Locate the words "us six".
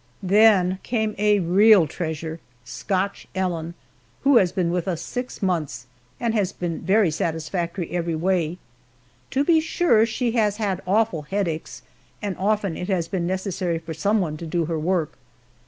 4.87-5.43